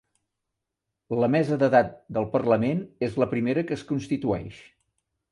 La 1.23 1.27
mesa 1.33 1.57
d'edat 1.63 1.91
del 2.17 2.25
parlament 2.31 2.81
és 3.09 3.19
la 3.25 3.27
primera 3.33 3.65
que 3.69 3.77
es 3.81 3.83
constitueix 3.91 4.57